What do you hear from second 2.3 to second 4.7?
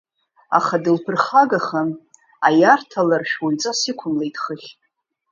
аиарҭаларшә уаҩҵас иқәымлеит хыхь.